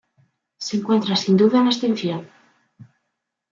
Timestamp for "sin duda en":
1.15-1.67